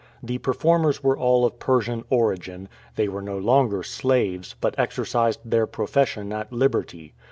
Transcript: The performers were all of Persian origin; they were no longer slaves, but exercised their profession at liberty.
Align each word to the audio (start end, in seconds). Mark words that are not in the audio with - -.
The 0.23 0.39
performers 0.39 1.03
were 1.03 1.15
all 1.15 1.45
of 1.45 1.59
Persian 1.59 2.03
origin; 2.09 2.69
they 2.95 3.07
were 3.07 3.21
no 3.21 3.37
longer 3.37 3.83
slaves, 3.83 4.55
but 4.59 4.73
exercised 4.79 5.41
their 5.45 5.67
profession 5.67 6.33
at 6.33 6.51
liberty. 6.51 7.13